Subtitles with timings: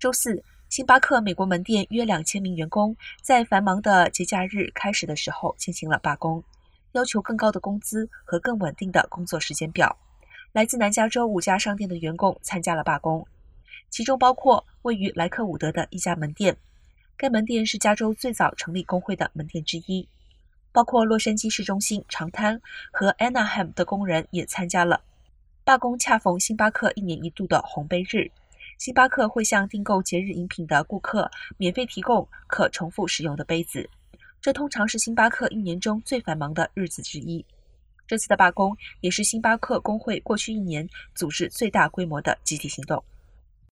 [0.00, 6.42] 周四，星巴克美国门店约两千名员工在繁忙的节假日开始的时候进行了罢工，
[6.92, 9.94] 要求更高的工资和更稳定的工作时间表。
[10.52, 13.26] 来自南加州五家商店的员工参加了罢工，
[13.90, 16.56] 其中包括位于莱克伍德的一家门店。
[17.18, 20.08] 该门店是加州最早成立工会的门店之一。
[20.72, 22.58] 包括洛杉矶市中心长滩
[22.90, 25.02] 和 Anaheim 的工人也参加了
[25.62, 25.98] 罢工。
[25.98, 28.30] 恰逢星巴克一年一度的红杯日，
[28.80, 33.86] 星巴克会向订购节日饮品的顾客免费提供可重复使用的杯子。
[34.40, 37.44] 这通常是星巴克一年中最繁忙的日子之一。
[38.06, 43.04] 这次的罢工也是星巴克工会过去一年组织最大规模的集体行动。